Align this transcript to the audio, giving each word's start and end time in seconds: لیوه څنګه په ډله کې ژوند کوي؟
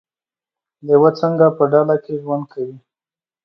لیوه 0.85 1.09
څنګه 1.19 1.47
په 1.57 1.63
ډله 1.71 1.95
کې 2.03 2.13
ژوند 2.21 2.45
کوي؟ 2.51 2.75